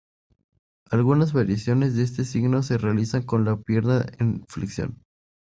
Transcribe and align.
Algunas 0.89 1.31
variaciones 1.31 1.95
de 1.95 2.01
este 2.01 2.25
signo 2.25 2.63
se 2.63 2.79
realizan 2.79 3.21
con 3.21 3.45
la 3.45 3.55
pierna 3.57 4.03
en 4.17 4.43
flexión. 4.47 5.03